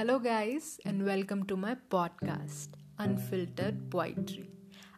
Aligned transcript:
Hello 0.00 0.18
guys 0.18 0.78
and 0.86 1.02
welcome 1.02 1.42
to 1.42 1.56
my 1.56 1.74
podcast 1.90 2.76
unfiltered 3.00 3.80
poetry 3.92 4.44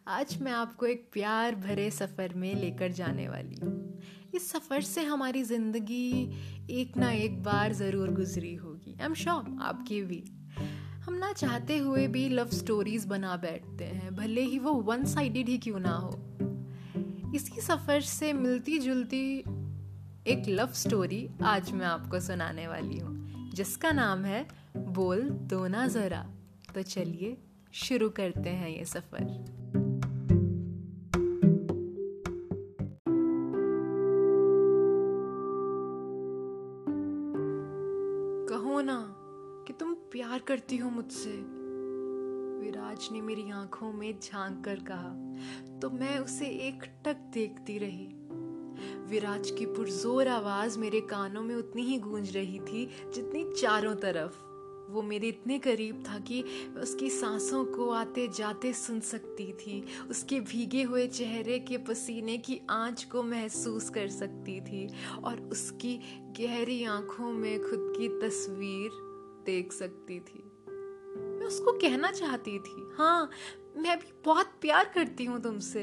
आज 0.08 0.37
मैं 0.42 0.53
आपको 0.53 0.87
एक 0.87 1.08
प्यार 1.12 1.54
भरे 1.54 1.90
सफ़र 1.90 2.35
में 2.35 2.54
लेकर 2.54 2.92
जाने 2.92 3.26
वाली 3.28 3.56
हूँ। 3.62 4.03
इस 4.35 4.51
सफ़र 4.51 4.80
से 4.80 5.04
हमारी 5.04 5.42
ज़िंदगी 5.42 6.22
एक 6.71 6.96
ना 6.96 7.10
एक 7.12 7.42
बार 7.42 7.72
ज़रूर 7.72 8.10
गुजरी 8.10 8.54
होगी। 8.54 8.96
आई 9.01 9.06
एम 9.06 9.15
श्योर 9.15 9.58
आपकी 9.62 10.01
भी। 10.03 10.22
हम 11.04 11.14
ना 11.14 11.32
चाहते 11.32 11.78
हुए 11.78 12.06
भी 12.06 12.28
लव 12.28 12.50
स्टोरीज 12.53 13.06
बना 13.06 13.37
बैठते 13.37 13.84
हैं, 13.84 14.14
भले 14.16 14.42
ही 14.42 14.58
वो 14.58 14.72
वन 14.72 15.04
साइडेड 15.06 15.48
ही 15.48 15.58
क्यों 15.58 15.80
ना 15.80 15.96
हो। 15.96 17.32
इसी 17.34 17.60
सफ़र 17.60 18.00
से 18.12 18.32
मिलती 18.32 18.78
जुलती 18.78 19.38
एक 20.27 20.48
लव 20.48 20.73
स्टोरी 20.77 21.28
आज 21.45 21.73
मैं 21.73 21.87
आपको 21.87 22.20
सुनाने 22.20 22.69
वाली 22.69 22.98
हूँ, 22.98 23.50
जिसका 23.55 23.92
नाम 23.92 24.24
है 24.24 24.46
बोल 24.92 25.20
दो 25.30 25.66
ना 25.69 25.87
जरा। 25.87 26.23
तो 26.74 26.82
चलिए, 26.82 27.37
शुरू 27.73 28.09
करते 28.10 28.50
हैं 28.50 28.69
ये 28.69 28.84
सफ़र। 28.84 29.24
कहो 38.48 38.80
ना 38.80 39.14
कि 39.66 39.73
तुम 39.73 39.95
प्यार 39.95 40.38
करती 40.38 40.77
हो 40.77 40.91
मुझसे। 40.91 41.30
विराज 42.61 43.09
ने 43.12 43.20
मेरी 43.20 43.50
आँखों 43.50 43.92
में 43.92 44.19
झाँक 44.20 44.64
कर 44.64 44.80
कहा 44.80 45.78
तो 45.80 45.91
मैं 45.91 46.19
उसे 46.19 46.47
एक 46.47 46.84
टक 47.05 47.16
देखती 47.34 47.78
रही। 47.78 48.06
विराज 49.11 49.50
की 49.50 49.66
पुरजोर 49.66 50.28
आवाज़ 50.28 50.78
मेरे 50.78 51.00
कानों 51.00 51.42
में 51.42 51.55
उतनी 51.55 51.83
ही 51.83 51.98
गूंज 51.98 52.36
रही 52.36 52.59
थी 52.61 52.88
जितनी 53.14 53.53
चारों 53.53 53.94
तरफ़। 53.94 54.52
वो 54.92 55.02
मेरे 55.02 55.28
इतने 55.28 55.58
करीब 55.58 56.04
था 56.08 56.18
कि 56.18 56.42
उसकी 56.78 57.10
सांसों 57.10 57.64
को 57.64 57.90
आते 57.90 58.28
जाते 58.28 58.72
सुन 58.72 59.00
सकती 59.00 59.52
थी। 59.52 59.84
उसके 60.10 60.40
भीगे 60.40 60.82
हुए 60.82 61.06
चेहरे 61.06 61.58
के 61.58 61.78
पसीने 61.78 62.38
की 62.38 62.60
आँच 62.70 63.04
को 63.04 63.22
महसूस 63.22 63.90
कर 63.90 64.08
सकती 64.08 64.60
थी 64.60 64.88
और 65.24 65.40
उसकी 65.40 65.96
गहरी 66.40 66.84
आँखों 66.84 67.32
में 67.32 67.58
खुद 67.60 67.94
की 67.98 68.08
तस्वीर 68.08 68.90
देख 69.46 69.72
सकती 69.72 70.20
थी। 70.20 70.42
मैं 71.18 71.46
उसको 71.46 71.72
कहना 71.72 72.10
चाहती 72.10 72.58
थी 72.58 72.88
हाँ 72.94 73.30
मैं 73.76 73.98
भी 73.98 74.12
बहुत 74.24 74.46
प्यार 74.60 74.92
करती 74.94 75.24
हूँ 75.24 75.42
तुमसे। 75.42 75.82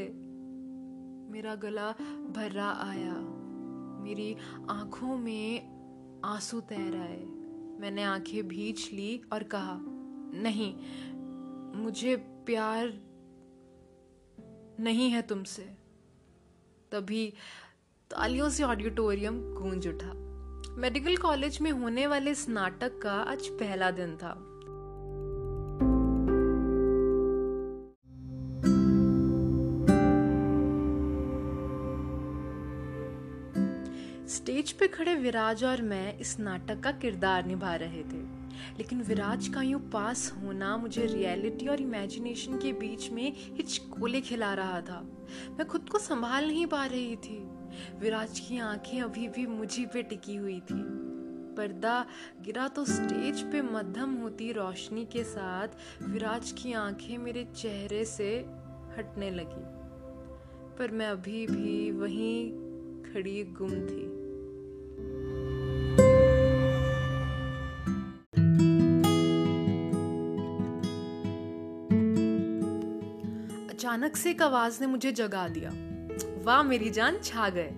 मेरा 1.31 1.55
गला 1.55 1.91
भर्रा 2.35 2.69
आया। 2.71 3.13
मेरी 4.03 4.35
आँखों 4.69 5.17
में 5.17 6.21
आँसू 6.25 6.61
तैर 6.61 6.95
आए। 6.95 7.38
मैंने 7.79 8.03
आँखें 8.03 8.47
भींच 8.47 8.89
ली 8.93 9.21
और 9.33 9.43
कहा, 9.43 9.77
नहीं, 10.33 10.75
मुझे 11.81 12.15
प्यार 12.17 12.93
नहीं 14.79 15.09
है 15.09 15.21
तुमसे। 15.21 15.61
तभी 16.91 17.33
तालियों 18.11 18.49
से 18.49 18.63
ऑडिटोरियम 18.63 19.41
गूंज 19.53 19.87
उठा। 19.87 20.11
मेडिकल 20.77 21.17
कॉलेज 21.17 21.61
में 21.61 21.71
होने 21.71 22.07
वाले 22.07 22.31
इस 22.31 22.49
नाटक 22.49 22.99
का 23.01 23.13
आज 23.13 23.47
पहला 23.47 23.91
दिन 23.91 24.17
था। 24.17 24.48
स्टेज 34.69 34.79
पे 34.79 34.87
खड़े 34.87 35.15
विराज 35.15 35.63
और 35.63 35.81
मैं 35.81 36.19
इस 36.19 36.39
नाटक 36.39 36.79
का 36.79 36.91
किरदार 36.91 37.45
निभा 37.45 37.75
रहे 37.75 38.03
थे। 38.03 38.21
लेकिन 38.77 39.01
विराज 39.01 39.47
का 39.47 39.61
यूँ 39.61 39.79
पास 39.89 40.31
होना 40.31 40.77
मुझे 40.77 41.05
रियलिटी 41.05 41.67
और 41.67 41.81
इमेजिनेशन 41.81 42.57
के 42.57 42.73
बीच 42.73 43.09
में 43.11 43.33
हिचकोले 43.37 44.21
खिला 44.21 44.53
रहा 44.53 44.81
था। 44.81 45.01
मैं 45.51 45.67
खुद 45.67 45.89
को 45.89 45.99
संभाल 45.99 46.47
नहीं 46.47 46.65
पा 46.65 46.85
रही 46.85 47.15
थी। 47.15 47.37
विराज 47.99 48.39
की 48.39 48.59
आँखें 48.59 49.01
अभी 49.01 49.27
भी 49.27 49.45
मुझी 49.45 49.85
पे 49.85 50.03
टिकी 50.03 50.35
हुई 50.35 50.59
थी। 50.59 50.83
पर्दा 51.57 52.05
गिरा 52.41 52.67
तो 52.67 52.85
स्टेज 52.85 53.41
पे 53.51 53.61
मध्यम 53.61 54.13
होती 54.13 54.51
रोशनी 54.51 55.05
के 55.05 55.23
साथ 55.23 55.67
विराज 56.03 56.51
की 56.51 56.73
आँखें 56.73 57.17
मेरे 57.17 57.43
चेहरे 57.43 58.05
से 58.05 58.37
हटने 58.97 59.31
लगी। 59.31 59.65
पर 60.77 60.91
मैं 60.91 61.07
अभी 61.07 61.47
भी 61.47 61.91
वहीं 61.91 62.51
खड़ी 63.13 63.43
गुम 63.43 63.71
थी। 63.71 64.18
अचानक 73.79 74.15
से 74.15 74.31
एक 74.31 74.41
आवाज़ 74.41 74.81
ने 74.81 74.87
मुझे 74.87 75.11
जगा 75.11 75.47
दिया। 75.47 75.69
वाह, 76.43 76.63
मेरी 76.63 76.89
जान 76.89 77.19
छा 77.23 77.49
गए। 77.49 77.71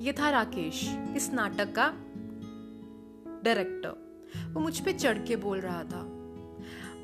ये 0.00 0.12
था 0.12 0.30
राकेश, 0.30 0.80
इस 1.16 1.30
नाटक 1.32 1.72
का 1.78 1.88
डायरेक्टर 3.44 3.88
वो 4.52 4.60
मुझ 4.60 4.80
पे 4.80 4.92
चढ़ 4.92 5.18
के 5.18 5.36
बोल 5.36 5.60
रहा 5.60 5.84
था, 5.84 6.02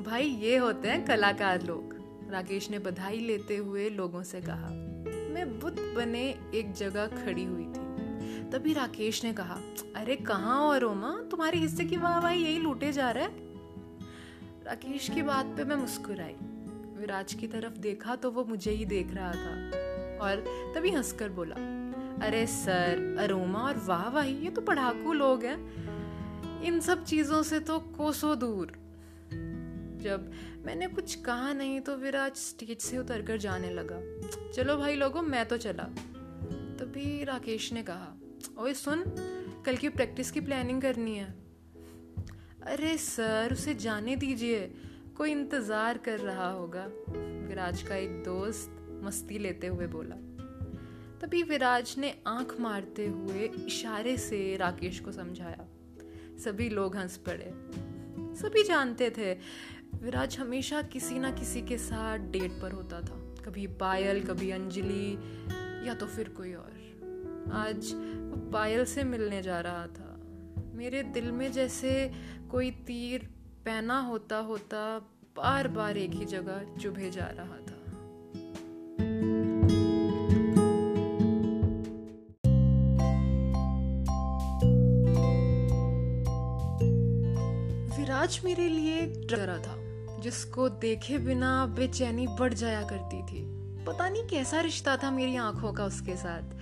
भाई, 0.02 0.24
ये 0.24 0.56
होते 0.56 0.88
हैं 0.88 1.04
कलाकार 1.04 1.62
लोग। 1.62 1.96
राकेश 2.30 2.70
ने 2.70 2.78
बधाई 2.78 3.18
लेते 3.18 3.56
हुए 3.56 3.90
लोगों 3.90 4.22
से 4.22 4.40
कहा, 4.40 4.68
मैं 5.34 5.60
बुत 5.60 5.76
बने 5.96 6.38
एक 6.54 6.72
जगह 6.72 7.06
खड़ी 7.06 7.44
हुई 7.44 7.64
थी। 7.64 8.02
तभी 8.50 8.72
राकेश 8.72 9.24
ने 9.24 9.32
कहा, 9.32 9.58
अरे, 9.96 10.16
कहाँ 10.16 10.60
और 10.60 10.80
रोमा? 10.80 11.20
तुम्हारे 11.30 11.58
हिस्से 11.58 11.84
की 11.84 11.96
वाह 11.96 12.20
भाई 12.20 12.38
यही 12.38 12.58
लूटे 12.58 12.92
जा 12.92 13.10
रहा 13.10 13.24
है? 13.24 13.30
राकेश 14.64 15.08
की 15.08 15.22
बात 15.22 15.46
पे 15.46 15.64
मैं 15.64 15.76
मुस्कुराई। 15.76 16.34
विराज 17.02 17.34
की 17.34 17.46
तरफ़ 17.46 17.78
देखा 17.78 18.16
तो 18.16 18.30
वो 18.30 18.44
मुझे 18.44 18.70
ही 18.70 18.84
देख 18.84 19.14
रहा 19.14 19.32
था। 19.32 19.54
और 20.18 20.44
तभी 20.76 20.90
हंसकर 20.90 21.28
बोला, 21.28 21.54
अरे 22.26 22.46
सर, 22.46 23.16
अरोमा 23.18 23.58
और 23.58 23.78
वाह 23.86 24.08
वाही, 24.08 24.34
ये 24.34 24.50
तो 24.50 24.60
पढ़ाकू 24.60 25.12
लोग 25.12 25.44
हैं। 25.44 26.62
इन 26.62 26.80
सब 26.80 27.04
चीज़ों 27.04 27.42
से 27.42 27.60
तो 27.60 27.78
कोसों 27.78 28.38
दूर। 28.38 28.72
जब 30.02 30.30
मैंने 30.66 30.86
कुछ 30.86 31.14
कहा 31.14 31.52
नहीं 31.52 31.80
तो 31.80 31.96
विराज 31.96 32.32
स्टेज 32.32 32.80
से 32.80 32.98
उतर 32.98 33.22
कर 33.22 33.36
जाने 33.36 33.70
लगा। 33.70 33.98
चलो 34.52 34.76
भाई 34.76 34.96
लोगों, 34.96 35.22
मैं 35.22 35.44
तो 35.46 35.56
चला। 35.56 35.84
तभी 36.78 37.24
राकेश 37.24 37.72
ने 37.72 37.82
कहा, 37.82 38.08
ओए 38.58 38.74
सुन, 38.74 39.04
कल 39.66 39.76
की 39.76 39.88
प्रैक्टिस 39.88 40.30
की 40.30 40.40
प्लानिंग 40.40 40.82
करनी 40.82 41.16
है। 41.16 41.34
अरे 42.62 42.96
सर, 42.96 43.48
उसे 43.52 43.74
जाने 43.74 44.16
दीजिए। 44.16 44.74
कोई 45.22 45.30
इंतज़ार 45.30 45.98
कर 45.98 46.18
रहा 46.18 46.50
होगा। 46.50 46.86
विराज 47.48 47.82
का 47.82 47.96
एक 47.96 48.22
दोस्त 48.24 49.00
मस्ती 49.02 49.38
लेते 49.38 49.66
हुए 49.66 49.86
बोला। 49.86 50.14
तभी 51.20 51.42
विराज 51.42 51.94
ने 51.98 52.14
आँख 52.26 52.54
मारते 52.60 53.06
हुए 53.06 53.44
इशारे 53.66 54.16
से 54.16 54.56
राकेश 54.56 55.00
को 55.00 55.12
समझाया। 55.12 55.66
सभी 56.38 56.68
लोग 56.68 56.96
हंस 56.96 57.16
पड़े। 57.16 57.52
सभी 58.36 58.62
जानते 58.62 59.10
थे, 59.10 59.32
विराज 59.94 60.38
हमेशा 60.38 60.82
किसी 60.82 61.18
ना 61.18 61.30
किसी 61.30 61.62
के 61.62 61.78
साथ 61.78 62.18
डेट 62.18 62.50
पर 62.50 62.72
होता 62.72 63.00
था। 63.00 63.34
कभी 63.44 63.66
पायल, 63.66 64.24
कभी 64.24 64.50
अंजलि, 64.50 65.12
या 65.88 65.94
तो 65.94 66.06
फिर 66.06 66.28
कोई 66.28 66.54
और। 66.54 67.50
आज 67.52 67.94
वो 67.94 68.50
पायल 68.50 68.84
से 68.84 69.04
मिलने 69.04 69.42
जा 69.42 69.60
रहा 69.60 69.86
था। 69.86 70.20
मेरे 70.74 71.02
दिल 71.02 71.32
में 71.32 71.52
जैसे 71.52 72.12
कोई 72.50 72.70
तीर 72.70 73.30
पहना 73.66 74.00
होता 74.00 74.36
होता 74.36 75.08
बार 75.36 75.68
बार 75.68 75.96
एक 75.96 76.10
ही 76.10 76.24
जगह 76.24 76.64
चुभे 76.80 77.10
जा 77.10 77.26
रहा 77.26 77.56
था। 77.58 77.78
विराज 87.96 88.40
मेरे 88.44 88.68
लिए 88.68 89.00
डरा 89.30 89.56
था, 89.58 89.76
जिसको 90.20 90.68
देखे 90.68 91.18
बिना 91.18 91.54
बेचैनी 91.66 92.26
बढ़ 92.40 92.54
जाया 92.54 92.82
करती 92.82 93.22
थी। 93.22 93.42
पता 93.84 94.08
नहीं 94.08 94.26
कैसा 94.26 94.60
रिश्ता 94.60 94.96
था 94.96 95.10
मेरी 95.10 95.36
आँखों 95.36 95.72
का 95.72 95.84
उसके 95.84 96.16
साथ। 96.16 96.54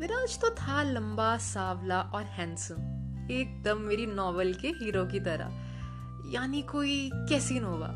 विराज 0.00 0.38
तो 0.40 0.50
था 0.50 0.82
लंबा, 0.82 1.36
सावला 1.36 2.00
और 2.00 2.22
हैंडसम 2.22 3.30
एकदम 3.30 3.80
मेरी 3.80 4.06
नॉवल 4.06 4.52
के 4.54 4.68
हीरो 4.68 5.04
की 5.04 5.20
तरह, 5.20 5.64
यानी 6.32 6.62
कोई 6.62 7.10
कैसी 7.14 7.60
नोवा 7.60 7.88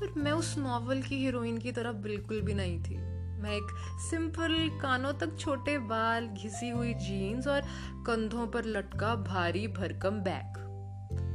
पर 0.00 0.20
मैं 0.20 0.32
उस 0.32 0.58
नॉवल 0.58 1.02
की 1.02 1.16
हीरोइन 1.16 1.58
की 1.58 1.72
तरह 1.72 1.92
बिल्कुल 1.92 2.40
भी 2.40 2.54
नहीं 2.54 2.82
थी। 2.82 2.96
मैं 3.38 3.56
एक 3.56 3.68
सिंपल 4.10 4.78
कानों 4.82 5.12
तक 5.12 5.36
छोटे 5.38 5.78
बाल, 5.78 6.26
घिसी 6.26 6.68
हुई 6.68 6.94
जीन्स 6.94 7.46
और 7.46 7.60
कंधों 8.06 8.46
पर 8.46 8.64
लटका 8.64 9.14
भारी 9.14 9.68
भरकम 9.68 10.10
बैग 10.10 10.64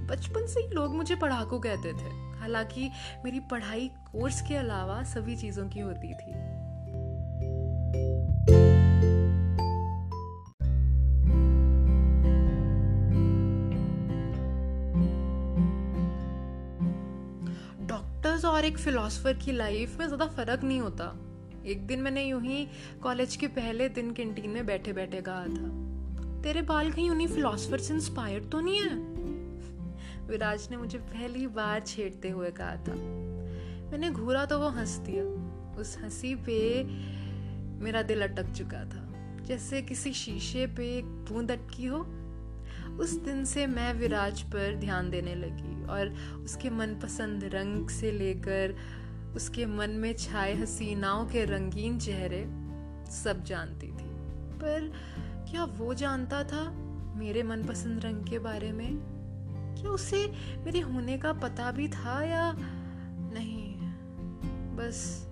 बचपन 0.09 0.45
से 0.45 0.59
ही 0.59 0.67
लोग 0.67 0.95
मुझे 0.95 1.15
पढ़ाकू 1.15 1.59
कहते 1.59 1.93
थे। 1.93 2.39
हालाँकि 2.39 2.89
मेरी 3.25 3.39
पढ़ाई 3.39 3.91
कोर्स 4.11 4.41
के 4.41 4.55
अलावा 4.55 5.03
सभी 5.03 5.35
चीज़ों 5.35 5.69
की 5.69 5.79
होती 5.79 6.13
थी। 6.13 6.52
और 18.63 18.67
एक 18.67 18.77
फिलोसफर 18.77 19.33
की 19.33 19.51
लाइफ 19.51 19.97
में 19.99 20.05
ज़्यादा 20.07 20.25
फ़र्क 20.25 20.63
नहीं 20.63 20.79
होता। 20.79 21.05
एक 21.65 21.85
दिन 21.87 22.01
मैंने 22.01 22.23
यूँ 22.23 22.41
ही 22.41 22.67
कॉलेज 23.01 23.35
के 23.35 23.47
पहले 23.47 23.87
दिन 23.89 24.11
कैंटीन 24.11 24.49
में 24.49 24.65
बैठे 24.65 24.93
बैठे 24.93 25.21
कहा 25.21 25.45
था, 25.45 26.41
तेरे 26.43 26.61
बाल 26.61 26.91
कहीं 26.91 27.09
उन्हीं 27.09 27.27
फिलोसफर 27.27 27.79
से 27.79 27.93
इंस्पायर्ड 27.93 28.49
तो 28.51 28.59
नहीं 28.59 28.79
है? 28.79 28.95
विराज 30.27 30.67
ने 30.71 30.77
मुझे 30.77 30.97
पहली 30.97 31.47
बार 31.47 31.79
छेड़ते 31.79 32.29
हुए 32.29 32.51
कहा 32.51 32.75
था। 32.87 32.95
मैंने 33.91 34.11
घूरा 34.11 34.45
तो 34.45 34.59
वो 34.59 34.69
हंस 34.69 34.95
दिया। 35.07 35.23
उस 35.81 35.97
हँसी 36.03 36.33
पे 36.47 36.83
मेरा 37.83 38.01
दिल 38.01 38.27
अटक 38.27 38.53
चुका 38.53 38.83
था। 38.85 39.05
जैसे 39.45 39.81
किसी 39.81 40.13
शीशे 40.13 40.67
पे 40.67 40.87
एक 40.97 41.05
बूंद 41.29 41.51
अटकी 41.51 41.85
हो 41.85 42.03
उस 42.99 43.11
दिन 43.11 43.45
से 43.45 43.67
मैं 43.67 43.93
विराज 43.93 44.41
पर 44.41 44.75
ध्यान 44.75 45.09
देने 45.09 45.35
लगी 45.35 45.85
और 45.85 46.07
उसके 46.43 46.69
मनपसंद 46.69 47.43
रंग 47.43 47.89
से 47.89 48.11
लेकर 48.11 48.75
उसके 49.35 49.65
मन 49.65 49.89
में 49.89 50.13
छाए 50.13 50.53
हसीनाओं 50.55 51.25
के 51.25 51.45
रंगीन 51.45 51.99
चेहरे 51.99 52.43
सब 53.11 53.43
जानती 53.43 53.87
थी। 53.87 54.13
पर 54.53 54.93
क्या 55.51 55.63
वो 55.63 55.93
जानता 55.93 56.43
था 56.43 56.71
मेरे 57.15 57.43
मनपसंद 57.43 58.05
रंग 58.05 58.25
के 58.25 58.39
बारे 58.39 58.71
में? 58.71 58.97
क्या 59.81 59.91
उसे 59.91 60.27
मेरे 60.65 60.79
होने 60.79 61.17
का 61.17 61.33
पता 61.33 61.71
भी 61.71 61.87
था 61.87 62.23
या 62.23 62.53
नहीं? 63.33 63.73
बस 64.75 65.27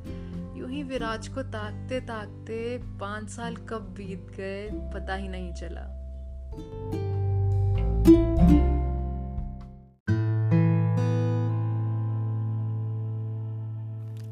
यूँ 0.58 0.70
ही 0.70 0.84
विराज 0.84 1.28
को 1.28 1.44
ताकते 1.44 2.00
ताकते 2.00 2.78
पाँच 3.00 3.30
साल 3.30 3.56
कब 3.56 3.94
बीत 3.98 4.28
गए 4.38 4.70
पता 4.72 5.16
ही 5.16 5.28
नहीं 5.28 5.54
चला। 5.54 5.98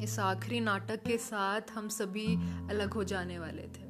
इस 0.10 0.18
आखिरी 0.20 0.60
नाटक 0.60 1.04
के 1.06 1.18
साथ 1.18 1.72
हम 1.72 1.88
सभी 1.90 2.26
अलग 2.70 2.94
हो 2.94 3.04
जाने 3.04 3.38
वाले 3.40 3.64
थे। 3.64 3.84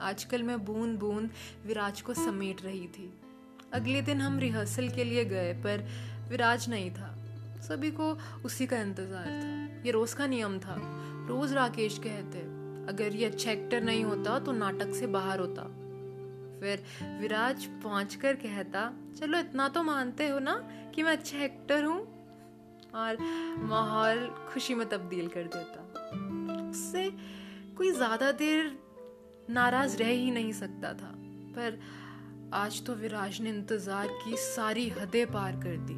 आजकल 0.00 0.42
मैं 0.42 0.58
बूंद 0.64 0.98
बूंद 0.98 1.30
विराज 1.66 2.00
को 2.00 2.14
समेट 2.14 2.62
रही 2.64 2.86
थी। 2.88 3.12
अगले 3.74 4.00
दिन 4.02 4.20
हम 4.20 4.38
रिहर्सल 4.38 4.88
के 4.88 5.04
लिए 5.04 5.24
गए, 5.24 5.52
पर 5.54 5.86
विराज 6.30 6.68
नहीं 6.68 6.90
था। 6.90 7.14
सभी 7.60 7.90
को 7.90 8.10
उसी 8.44 8.66
का 8.66 8.80
इंतज़ार 8.80 9.26
था। 9.26 9.84
ये 9.86 9.90
रोज 9.90 10.14
का 10.14 10.26
नियम 10.26 10.58
था। 10.58 10.76
रोज 11.28 11.52
राकेश 11.52 11.98
कहते, 11.98 12.40
अगर 12.88 13.16
ये 13.16 13.26
अच्छा 13.26 13.50
एक्टर 13.50 13.82
नहीं 13.82 14.04
होता 14.04 14.38
तो 14.38 14.52
नाटक 14.52 14.94
से 14.94 15.06
बाहर 15.08 15.38
होता। 15.38 15.62
फिर 16.60 16.84
विराज 17.20 17.66
पहुँच 17.82 18.14
कर 18.14 18.34
कहता, 18.36 18.90
चलो 19.20 19.38
इतना 19.38 19.68
तो 19.68 19.82
मानते 19.82 20.28
हो 20.28 20.38
ना 20.38 20.62
कि 20.94 21.02
मैं 21.02 21.12
अच्छा 21.12 21.38
एक्टर 21.38 21.84
हूँ? 21.84 22.00
और 22.94 23.16
माहौल 23.62 24.26
खुशी 24.48 24.74
में 24.74 24.88
तब्दील 24.88 25.28
कर 25.28 25.48
देता। 25.56 26.68
उससे 26.70 27.08
कोई 27.76 27.90
ज़्यादा 27.92 28.30
देर 28.34 28.78
नाराज़ 29.50 29.96
रह 29.96 30.08
ही 30.08 30.30
नहीं 30.30 30.52
सकता 30.52 30.92
था, 30.92 31.12
पर 31.56 31.78
आज 32.54 32.84
तो 32.86 32.94
विराज 32.94 33.40
ने 33.40 33.50
इंतज़ार 33.50 34.08
की 34.24 34.36
सारी 34.36 34.88
हदें 34.90 35.26
पार 35.26 35.56
कर 35.56 35.76
दी। 35.80 35.94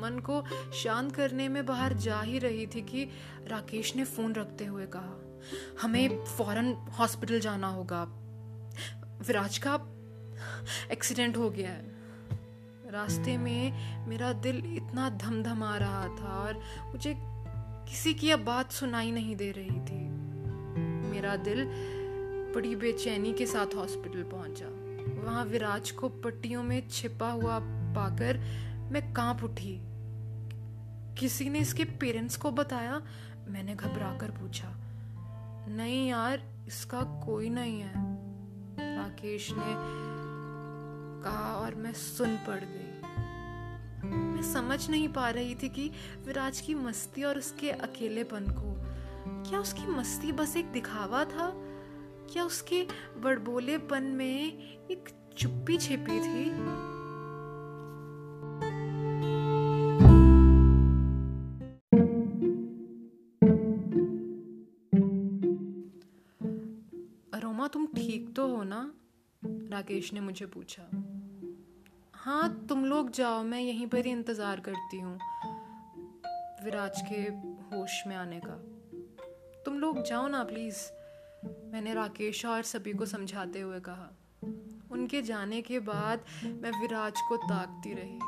मन 0.00 0.18
को 0.20 0.42
शांत 0.74 1.14
करने 1.16 1.48
में 1.48 1.64
बाहर 1.66 1.92
जा 1.98 2.20
ही 2.20 2.38
रही 2.38 2.66
थी 2.66 2.80
कि 2.82 3.04
राकेश 3.48 3.94
ने 3.96 4.04
फ़ोन 4.04 4.34
रखते 4.34 4.64
हुए 4.64 4.86
कहा, 4.86 5.16
हमें 5.82 6.24
फ़ौरन 6.26 6.72
हॉस्पिटल 6.98 7.40
जाना 7.40 7.68
होगा। 7.68 8.02
विराज 9.26 9.58
का 9.58 9.74
एक्सीडेंट 10.92 11.36
हो 11.36 11.50
गया 11.50 11.70
है। 11.70 11.93
रास्ते 12.94 13.36
में 13.36 13.72
मेरा 14.06 14.32
दिल 14.32 14.76
इतना 14.76 15.10
धमधमा 15.10 15.76
रहा 15.76 16.08
था 16.08 16.42
और 16.42 16.60
मुझे 16.84 17.14
किसी 17.88 18.14
की 18.14 18.30
अब 18.30 18.44
बात 18.44 18.72
सुनाई 18.72 19.10
नहीं 19.10 19.36
दे 19.36 19.50
रही 19.50 19.80
थी। 19.80 20.08
मेरा 21.10 21.36
दिल 21.36 21.64
बड़ी 22.54 22.76
बेचैनी 22.76 23.32
के 23.32 23.46
साथ 23.46 23.74
हॉस्पिटल 23.76 24.22
पहुँचा। 24.22 24.66
वहाँ 25.24 25.44
विराज 25.44 25.90
को 25.90 26.08
पट्टियों 26.08 26.62
में 26.62 26.88
छिपा 26.88 27.30
हुआ 27.30 27.58
पाकर 27.96 28.36
मैं 28.92 29.12
काँप 29.12 29.44
उठी। 29.44 29.80
किसी 31.14 31.48
ने 31.50 31.58
इसके 31.58 31.84
पेरेंट्स 31.84 32.36
को 32.36 32.50
बताया? 32.50 33.02
मैंने 33.48 33.74
घबरा 33.74 34.18
कर 34.18 34.30
पूछा। 34.30 34.68
नहीं 35.68 36.08
यार, 36.08 36.42
इसका 36.66 37.00
कोई 37.00 37.48
नहीं 37.48 37.80
है। 37.80 37.92
राकेश 38.98 39.50
ने 39.50 40.04
कहा 41.24 41.54
और 41.54 41.74
मैं 41.74 41.92
सुन 41.92 42.36
पड़ 42.36 42.60
गई। 42.60 42.83
मैं 44.12 44.42
समझ 44.42 44.90
नहीं 44.90 45.08
पा 45.08 45.30
रही 45.30 45.54
थी 45.54 45.68
कि 45.68 45.90
विराज 46.26 46.60
की 46.60 46.74
मस्ती 46.74 47.22
और 47.22 47.38
उसके 47.38 47.70
अकेलेपन 47.70 48.40
को। 48.40 48.74
क्या 49.50 49.60
उसकी 49.60 49.86
मस्ती 49.86 50.32
बस 50.32 50.56
एक 50.56 50.66
दिखावा 50.72 51.24
था? 51.24 51.52
क्या 52.32 52.44
उसके 52.44 52.86
बड़बोलेपन 53.18 54.02
में 54.02 54.58
एक 54.90 55.08
चुप्पी 55.38 55.78
छिपी 55.78 56.20
थी? 56.20 56.50
अरोमा, 67.30 67.68
तुम 67.68 67.86
ठीक 67.86 68.34
तो 68.36 68.56
हो 68.56 68.62
ना? 68.62 68.94
राकेश 69.44 70.12
ने 70.12 70.20
मुझे 70.20 70.46
पूछा। 70.46 71.13
हाँ 72.24 72.66
तुम 72.68 72.84
लोग 72.84 73.10
जाओ, 73.10 73.42
मैं 73.42 73.58
यहीं 73.60 73.86
पर 73.86 74.06
ही 74.06 74.10
इंतज़ार 74.12 74.60
करती 74.60 75.00
हूँ। 75.00 75.18
विराज 76.64 77.00
के 77.08 77.20
होश 77.70 78.02
में 78.06 78.14
आने 78.16 78.40
का। 78.44 78.54
तुम 79.64 79.78
लोग 79.78 80.02
जाओ 80.02 80.28
ना, 80.28 80.42
प्लीज़। 80.44 80.78
मैंने 81.72 81.94
राकेश 81.94 82.44
और 82.46 82.62
सभी 82.62 82.92
को 82.92 83.06
समझाते 83.06 83.60
हुए 83.60 83.80
कहा। 83.80 84.08
उनके 84.90 85.22
जाने 85.22 85.60
के 85.62 85.78
बाद 85.80 86.24
मैं 86.44 86.80
विराज 86.80 87.20
को 87.28 87.36
ताकती 87.36 87.94
रही, 87.94 88.18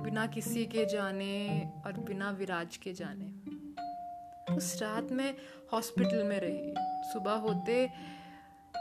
बिना 0.00 0.26
किसी 0.26 0.66
के 0.66 0.86
जाने 0.86 1.70
और 1.86 2.00
बिना 2.00 2.30
विराज 2.30 2.76
के 2.76 2.92
जाने। 2.92 4.56
उस 4.56 4.82
रात 4.82 5.12
में 5.12 5.36
हॉस्पिटल 5.72 6.24
में 6.24 6.38
रही। 6.40 6.74
सुबह 7.12 7.46
होते 7.46 7.86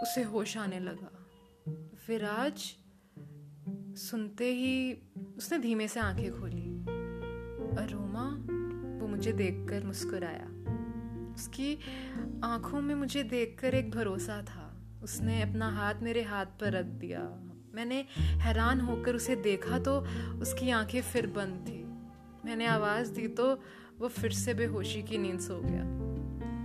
उसे 0.02 0.24
होश 0.24 0.58
आने 0.58 0.80
लगा। 0.80 1.12
विराज 2.08 2.76
सुनते 3.98 4.54
ही 4.54 4.98
उसने 5.38 5.60
धीमे 5.60 5.88
से 5.88 6.00
आँखें 6.00 6.40
खोली। 6.40 6.64
अरोमा, 7.84 8.30
वो 9.02 9.08
मुझे 9.08 9.32
देखकर 9.32 9.84
मुस्कुराया। 9.84 10.46
उसकी 11.34 11.80
आँखों 12.44 12.82
में 12.82 12.96
मुझे 12.96 13.24
देखकर 13.24 13.74
एक 13.74 13.92
भरोसा 13.92 14.42
था। 14.42 14.82
उसने 15.04 15.42
अपना 15.42 15.70
हाथ 15.70 15.96
मेरे 16.02 16.24
हाथ 16.24 16.46
पर 16.46 16.72
रख 16.72 16.86
दिया। 16.86 17.20
मैंने 17.76 18.06
हैरान 18.18 18.82
होकर 18.82 19.16
उसे 19.16 19.36
देखा 19.36 19.80
तो 19.80 20.00
उसकी 20.42 20.70
आँखें 20.70 21.02
फिर 21.02 21.28
बंद 21.28 21.66
थी। 21.68 21.84
मैंने 22.48 22.66
आवाज़ 22.66 23.12
दी 23.12 23.28
तो 23.28 23.64
वो 24.00 24.08
फिर 24.08 24.32
से 24.32 24.54
बेहोशी 24.54 25.04
की 25.04 25.18
नींद 25.18 25.40
सो 25.40 25.62
गया। 25.62 25.84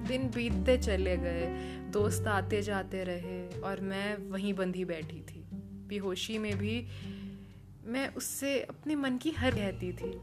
दिन 0.08 0.28
बीतते 0.28 0.78
चले 0.78 1.16
गए, 1.16 1.46
दोस्त 1.90 2.26
आते 2.26 2.62
जाते 2.62 3.04
रहे 3.04 3.60
और 3.60 3.80
मैं 3.80 4.30
वहीं 4.30 4.54
बंधी 4.54 4.84
बैठी 4.84 5.20
थी। 5.20 5.46
बेहोशी 5.88 6.38
में 6.38 6.58
भी 6.58 6.86
मैं 7.84 8.14
उससे 8.14 8.60
अपने 8.60 8.94
मन 8.94 9.16
की 9.18 9.30
हर 9.30 9.50
कहती 9.50 9.92
थी। 9.92 10.20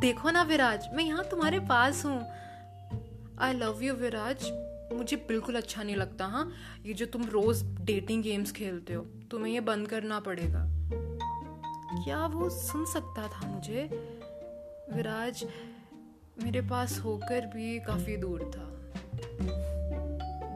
देखो 0.00 0.30
ना 0.30 0.42
विराज, 0.42 0.88
मैं 0.94 1.04
यहाँ 1.04 1.24
तुम्हारे 1.24 1.58
पास 1.60 2.04
हूँ। 2.06 2.20
I 3.38 3.52
love 3.52 3.82
you 3.82 3.94
Viraj. 3.94 4.50
मुझे 4.92 5.16
बिल्कुल 5.16 5.54
अच्छा 5.54 5.82
नहीं 5.82 5.96
लगता 5.96 6.26
हाँ? 6.26 6.52
ये 6.86 6.94
जो 6.94 7.06
तुम 7.06 7.24
रोज 7.24 7.62
डेटिंग 7.80 8.22
गेम्स 8.22 8.52
खेलते 8.52 8.94
हो, 8.94 9.02
तुम्हें 9.30 9.52
ये 9.52 9.60
बंद 9.60 9.88
करना 9.88 10.20
पड़ेगा। 10.20 10.66
क्या 12.04 12.26
वो 12.26 12.50
सुन 12.50 12.84
सकता 12.84 13.28
था 13.28 13.46
मुझे? 13.46 13.82
विराज, 14.94 15.44
मेरे 16.42 16.60
पास 16.60 16.98
होकर 16.98 17.46
भी 17.46 17.78
काफ़ी 17.80 18.16
दूर 18.16 18.40
था। 18.54 18.68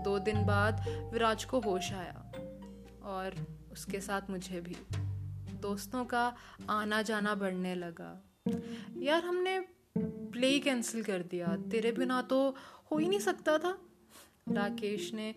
दो 0.02 0.18
दिन 0.18 0.44
बाद 0.44 0.84
विराज 1.12 1.44
को 1.44 1.60
होश 1.60 1.92
आया, 1.92 2.32
और 3.04 3.34
उसके 3.72 4.00
साथ 4.00 4.30
मुझे 4.30 4.60
भी। 4.60 4.76
दोस्तों 5.62 6.04
का 6.04 6.24
आना 6.70 7.00
जाना 7.02 7.34
बढ़ने 7.34 7.74
लगा। 7.74 8.10
यार, 8.98 9.24
हमने 9.24 9.58
प्ले 9.98 10.58
कैंसिल 10.58 11.02
कर 11.02 11.22
दिया। 11.22 11.56
तेरे 11.70 11.92
बिना 11.92 12.20
तो 12.22 12.38
हो 12.90 12.98
ही 12.98 13.08
नहीं 13.08 13.20
सकता 13.20 13.58
था, 13.58 13.76
राकेश 14.48 15.12
ने 15.14 15.34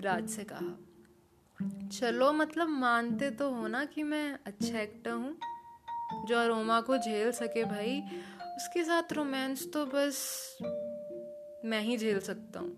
राज 0.00 0.28
से 0.28 0.44
कहा। 0.44 1.88
चलो 1.90 2.32
मतलब 2.32 2.68
मानते 2.68 3.30
तो 3.30 3.50
हो 3.50 3.66
ना 3.66 3.84
कि 3.84 4.02
मैं 4.02 4.38
अच्छा 4.46 4.78
एक्टर 4.80 5.10
हूँ, 5.10 5.36
जो 6.26 6.36
अरोमा 6.36 6.80
को 6.80 6.96
झेल 6.98 7.30
सके 7.32 7.64
भाई। 7.64 8.00
उसके 8.56 8.84
साथ 8.84 9.12
रोमांस 9.12 9.66
तो 9.72 9.84
बस 9.86 10.16
मैं 11.64 11.80
ही 11.80 11.96
झेल 11.96 12.18
सकता 12.20 12.60
हूँ। 12.60 12.76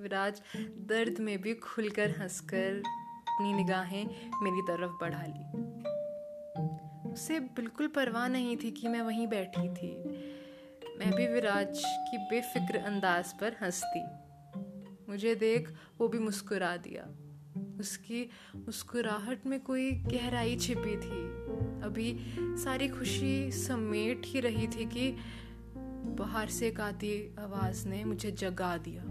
विराज 0.00 0.40
दर्द 0.88 1.18
में 1.20 1.40
भी 1.40 1.54
खुलकर 1.54 2.10
हंसकर 2.10 2.82
अपनी 3.34 3.52
निगाहें 3.52 4.30
मेरी 4.42 4.62
तरफ़ 4.62 4.92
बढ़ा 5.00 5.22
ली। 5.28 5.44
उसे 7.12 7.40
बिल्कुल 7.40 7.86
परवाह 7.86 8.28
नहीं 8.28 8.56
थी 8.56 8.70
कि 8.70 8.88
मैं 8.88 9.02
वहीं 9.02 9.26
बैठी 9.26 9.68
थी। 9.68 9.96
मैं 10.98 11.12
भी 11.12 11.26
विराज 11.26 11.82
की 11.86 12.18
बेफिक्र 12.18 12.78
अंदाज 12.78 13.32
पर 13.32 13.56
हंसती। 13.62 14.02
मुझे 15.08 15.34
देख 15.34 15.74
वो 16.00 16.08
भी 16.08 16.18
मुस्कुरा 16.18 16.76
दिया। 16.76 17.06
उसकी 17.80 18.30
मुस्कुराहट 18.56 19.46
में 19.46 19.60
कोई 19.60 19.92
गहराई 19.92 20.56
छिपी 20.56 20.96
थी। 20.96 21.44
अभी 21.84 22.36
सारी 22.40 22.88
खुशी 22.88 23.52
समेट 23.52 24.22
ही 24.24 24.40
रही 24.40 24.66
थी 24.66 24.84
कि 24.84 25.16
बाहर 26.18 26.48
से 26.48 26.68
एक 26.68 26.80
आती 26.80 27.36
आवाज़ 27.38 27.88
ने 27.88 28.04
मुझे 28.04 28.30
जगा 28.30 28.76
दिया। 28.76 29.03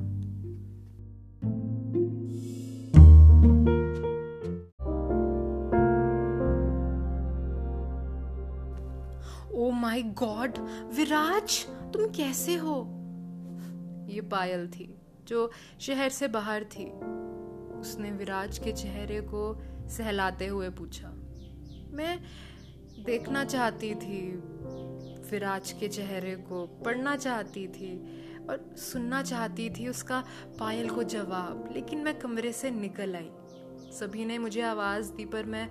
गॉड, 10.13 10.57
विराज, 10.95 11.65
तुम 11.93 12.05
कैसे 12.05 12.55
हो? 12.55 12.75
ये 14.09 14.21
पायल 14.21 14.67
थी, 14.67 14.95
जो 15.27 15.51
शहर 15.79 16.09
से 16.09 16.27
बाहर 16.27 16.63
थी। 16.63 16.85
उसने 17.79 18.11
विराज 18.11 18.57
के 18.57 18.71
चेहरे 18.71 19.21
को 19.21 19.61
सहलाते 19.89 20.47
हुए 20.47 20.69
पूछा। 20.69 21.07
मैं 21.91 22.19
देखना 23.05 23.45
चाहती 23.45 23.95
थी, 23.95 24.21
विराज 25.31 25.71
के 25.71 25.87
चेहरे 25.87 26.35
को 26.35 26.65
पढ़ना 26.65 27.15
चाहती 27.15 27.67
थी 27.67 27.93
और 28.49 28.75
सुनना 28.77 29.21
चाहती 29.21 29.69
थी 29.69 29.87
उसका 29.87 30.23
पायल 30.59 30.89
को 30.89 31.03
जवाब, 31.03 31.69
लेकिन 31.71 31.99
मैं 31.99 32.19
कमरे 32.19 32.51
से 32.51 32.71
निकल 32.71 33.15
आई। 33.15 33.29
सभी 33.91 34.25
ने 34.25 34.37
मुझे 34.37 34.61
आवाज़ 34.61 35.11
दी, 35.11 35.25
पर 35.25 35.45
मैं 35.45 35.69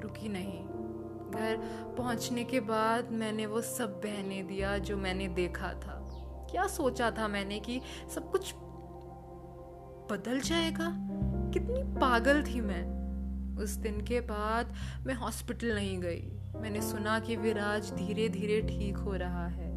रुकी 0.00 0.28
नहीं। 0.28 0.89
घर 1.30 1.56
पहुँचने 1.98 2.44
के 2.44 2.60
बाद 2.60 3.10
मैंने 3.10 3.46
वो 3.46 3.60
सब 3.60 3.90
बहने 3.90 4.42
दिया 4.42 4.78
जो 4.78 4.96
मैंने 4.96 5.28
देखा 5.28 5.72
था। 5.72 5.96
क्या 6.50 6.66
सोचा 6.66 7.10
था 7.10 7.28
मैंने 7.28 7.60
कि 7.60 7.80
सब 8.14 8.30
कुछ 8.30 8.54
बदल 10.12 10.40
जाएगा? 10.40 10.92
कितनी 11.52 12.00
पागल 12.00 12.42
थी 12.42 12.60
मैं। 12.60 13.00
उस 13.58 13.70
दिन 13.70 14.00
के 14.00 14.20
बाद 14.20 14.74
मैं 15.06 15.14
हॉस्पिटल 15.14 15.74
नहीं 15.74 16.00
गई। 16.00 16.32
मैंने 16.56 16.82
सुना 16.82 17.20
कि 17.20 17.36
विराज 17.36 17.92
धीरे 17.92 18.28
धीरे 18.28 18.62
ठीक 18.62 18.96
हो 18.96 19.14
रहा 19.14 19.46
है। 19.46 19.70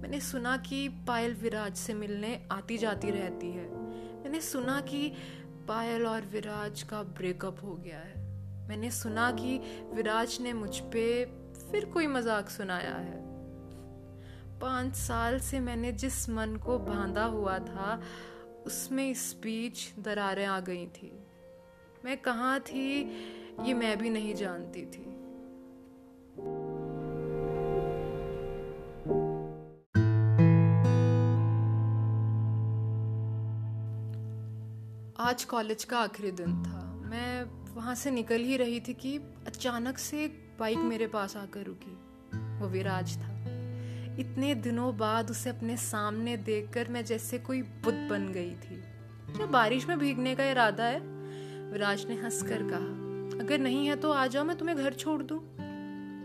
मैंने 0.00 0.20
सुना 0.20 0.56
कि 0.56 0.88
पायल 0.88 1.34
विराज 1.34 1.76
से 1.76 1.94
मिलने 1.94 2.48
आती 2.52 2.78
जाती 2.78 3.10
रहती 3.10 3.50
है। 3.50 3.76
मैंने 4.22 4.40
सुना 4.40 4.80
कि 4.80 5.12
पायल 5.68 6.06
और 6.06 6.20
विराज 6.20 6.82
का 6.82 7.02
ब्रेकअप 7.02 7.56
हो 7.64 7.74
गया 7.74 7.98
है। 7.98 8.27
मैंने 8.68 8.90
सुना 8.90 9.30
कि 9.30 9.58
विराज 9.94 10.38
ने 10.40 10.52
मुझ 10.52 10.78
पे 10.92 11.24
फिर 11.70 11.84
कोई 11.84 12.06
मज़ाक 12.06 12.48
सुनाया 12.48 12.94
है। 12.94 13.20
पाँच 14.60 14.94
साल 14.96 15.38
से 15.40 15.60
मैंने 15.60 15.92
जिस 15.92 16.28
मन 16.30 16.56
को 16.56 16.78
बांधा 16.78 17.24
हुआ 17.24 17.58
था, 17.58 18.00
उसमें 18.66 19.10
इस 19.10 19.34
बीच 19.42 19.92
दरारें 19.98 20.46
आ 20.46 20.60
गई 20.60 20.86
थी। 20.86 21.12
मैं 22.04 22.16
कहाँ 22.16 22.58
थी, 22.60 22.98
ये 23.64 23.74
मैं 23.74 23.96
भी 23.98 24.10
नहीं 24.10 24.34
जानती 24.34 24.82
थी। 24.86 25.06
आज 35.20 35.44
कॉलेज 35.44 35.84
का 35.84 35.98
आखिरी 35.98 36.30
दिन 36.30 36.62
था। 36.62 36.77
वहाँ 37.88 37.96
से 37.96 38.10
निकल 38.10 38.36
ही 38.36 38.56
रही 38.56 38.80
थी 38.80 38.94
कि 38.94 39.16
अचानक 39.46 39.98
से 39.98 40.24
एक 40.24 40.56
बाइक 40.60 40.78
मेरे 40.78 41.06
पास 41.06 41.36
आकर 41.36 41.62
रुकी। 41.62 41.92
वो 42.60 42.68
विराज 42.68 43.16
था। 43.16 43.30
इतने 44.18 44.54
दिनों 44.54 44.96
बाद 44.96 45.30
उसे 45.30 45.50
अपने 45.50 45.76
सामने 45.76 46.36
देखकर 46.36 46.88
मैं 46.88 47.04
जैसे 47.04 47.38
कोई 47.38 47.62
बुद्ध 47.62 48.08
बन 48.10 48.32
गई 48.32 48.50
थी। 48.50 48.82
क्या 49.36 49.46
बारिश 49.46 49.88
में 49.88 49.98
भीगने 49.98 50.34
का 50.34 50.44
इरादा 50.44 50.84
है? 50.84 51.00
विराज 51.72 52.06
ने 52.06 52.14
हंस 52.14 52.42
कर 52.42 52.62
कहा, 52.62 53.38
अगर 53.44 53.58
नहीं 53.58 53.86
है 53.86 53.96
तो 53.96 54.10
आ 54.10 54.26
जाओ, 54.26 54.44
मैं 54.44 54.58
तुम्हें 54.58 54.78
घर 54.78 54.94
छोड़ 54.94 55.22
दूँ। 55.22 55.40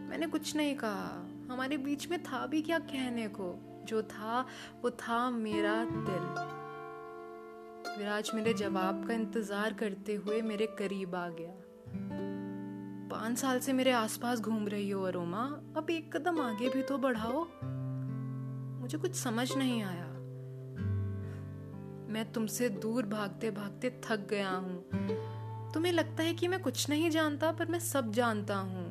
मैंने 0.09 0.27
कुछ 0.27 0.55
नहीं 0.55 0.75
कहा। 0.75 1.27
हमारे 1.51 1.77
बीच 1.77 2.09
में 2.09 2.23
था 2.23 2.45
भी 2.45 2.61
क्या 2.61 2.79
कहने 2.79 3.27
को? 3.27 3.59
जो 3.85 4.01
था, 4.01 4.45
वो 4.81 4.89
था 4.89 5.29
मेरा 5.29 5.85
दिल। 5.85 6.62
विराज 7.97 8.31
मेरे 8.35 8.53
जवाब 8.53 9.03
का 9.07 9.13
इंतज़ार 9.13 9.73
करते 9.73 10.13
हुए 10.15 10.41
मेरे 10.41 10.65
करीब 10.79 11.15
आ 11.15 11.27
गया। 11.29 11.53
पाँच 13.09 13.37
साल 13.37 13.59
से 13.59 13.73
मेरे 13.73 13.91
आसपास 13.91 14.39
घूम 14.39 14.67
रही 14.67 14.89
हो 14.89 15.03
अरोमा, 15.03 15.43
अब 15.77 15.89
एक 15.89 16.17
कदम 16.17 16.39
आगे 16.41 16.69
भी 16.69 16.81
तो 16.81 16.97
बढ़ाओ। 16.97 17.45
मुझे 18.81 18.97
कुछ 18.97 19.15
समझ 19.15 19.51
नहीं 19.57 19.83
आया। 19.83 20.07
मैं 22.13 22.31
तुमसे 22.31 22.69
दूर 22.69 23.05
भागते 23.05 23.51
भागते 23.51 23.89
थक 24.03 24.27
गया 24.29 24.49
हूँ। 24.49 24.83
तुम्हें 25.73 25.91
लगता 25.91 26.23
है 26.23 26.33
कि 26.33 26.47
मैं 26.47 26.61
कुछ 26.61 26.89
नहीं 26.89 27.09
जानता, 27.09 27.51
पर 27.51 27.65
मैं 27.65 27.79
सब 27.79 28.11
जानता 28.11 28.55
हूँ। 28.55 28.82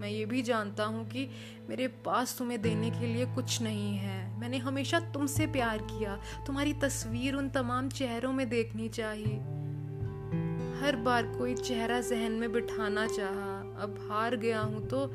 मैं 0.00 0.08
ये 0.08 0.24
भी 0.24 0.42
जानता 0.42 0.84
हूँ 0.84 1.08
कि 1.08 1.28
मेरे 1.68 1.88
पास 1.88 2.38
तुम्हें 2.38 2.62
देने 2.62 2.90
के 2.90 3.06
लिए 3.06 3.26
कुछ 3.26 3.62
नहीं 3.62 3.96
है। 3.96 4.40
मैंने 4.40 4.58
हमेशा 4.58 5.00
तुमसे 5.00 5.46
प्यार 5.46 5.78
किया। 5.78 6.18
तुम्हारी 6.46 6.72
तस्वीर 6.72 7.34
उन 7.34 7.48
तमाम 7.48 7.88
चेहरों 7.88 8.32
में 8.32 8.48
देखनी 8.48 8.88
चाहिए। 8.88 9.36
हर 10.80 10.96
बार 10.96 11.26
कोई 11.26 11.54
चेहरा 11.54 12.00
जहन 12.00 12.32
में 12.32 12.52
बिठाना 12.52 13.06
चाहा। 13.06 13.58
अब 13.82 14.08
हार 14.10 14.36
गया 14.36 14.60
हूँ 14.60 14.88
तो 14.88 15.06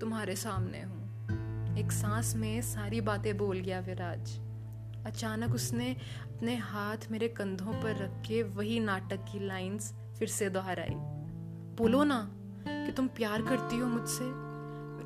तुम्हारे 0.00 0.36
सामने 0.36 0.82
हूँ। 0.82 1.78
एक 1.78 1.92
सांस 1.92 2.36
में 2.36 2.62
सारी 2.62 3.00
बातें 3.00 3.36
बोल 3.38 3.60
गया 3.60 3.80
विराज। 3.80 4.38
अचानक 5.06 5.54
उसने 5.54 5.96
अपने 6.22 6.56
हाथ 6.56 6.96
मेरे 7.10 7.28
कंधों 7.28 7.72
पर 7.72 7.96
रख 7.96 8.22
के 8.28 8.42
वही 8.42 8.80
नाटक 8.80 9.16
की 9.16 9.46
लाइंस 9.46 9.94
फिर 10.18 10.28
से 10.28 10.50
दोहराई। 10.50 10.94
बोलो 11.76 12.04
ना। 12.04 12.30
कि 12.68 12.92
तुम 12.92 13.06
प्यार 13.08 13.42
करती 13.42 13.78
हो 13.78 13.86
मुझसे। 13.86 14.52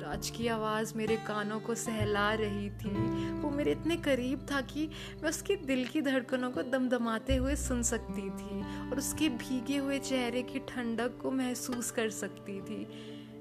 राज 0.03 0.29
की 0.29 0.47
आवाज़ 0.47 0.93
मेरे 0.95 1.15
कानों 1.15 1.59
को 1.59 1.75
सहला 1.75 2.33
रही 2.33 2.69
थी। 2.69 2.89
वो 3.31 3.49
मेरे 3.49 3.71
इतने 3.71 3.95
करीब 3.95 4.47
था 4.51 4.61
कि 4.61 4.89
मैं 5.23 5.29
उसके 5.29 5.55
दिल 5.55 5.87
की 5.87 6.01
धड़कनों 6.01 6.51
को 6.51 6.61
दमदमाते 6.61 7.35
हुए 7.35 7.55
सुन 7.55 7.83
सकती 7.83 8.29
थी 8.29 8.61
और 8.89 8.97
उसके 8.97 9.29
भीगे 9.29 9.77
हुए 9.77 9.99
चेहरे 9.99 10.41
की 10.43 10.59
ठंडक 10.59 11.17
को 11.21 11.31
महसूस 11.31 11.91
कर 11.91 12.09
सकती 12.09 12.61
थी। 12.61 12.87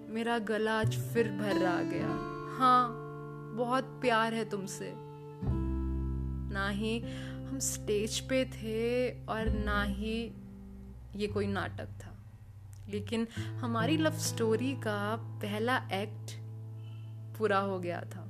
मेरा 0.09 0.39
गला 0.39 0.81
आज 0.81 0.99
फिर 0.99 1.29
भर 1.29 1.67
आ 1.67 1.83
गया। 1.83 2.09
हाँ 2.59 3.03
बहुत 3.57 3.85
प्यार 3.85 4.35
है 4.35 4.51
तुमसे। 4.51 4.93
ना 6.53 6.69
ही 6.69 6.99
हम 7.49 7.59
स्टेज 7.59 8.21
पे 8.21 8.45
थे 8.45 9.11
और 9.25 9.49
ना 9.49 9.83
ही 9.83 10.33
ये 11.17 11.27
कोई 11.27 11.47
नाटक 11.47 11.87
था। 11.87 12.16
लेकिन 12.89 13.29
हमारी 13.61 13.97
लव 13.97 14.11
स्टोरी 14.11 14.73
का 14.73 15.17
पहला 15.17 15.77
एक्ट 15.93 16.33
पूरा 17.39 17.59
हो 17.59 17.79
गया 17.79 18.01
था। 18.01 18.26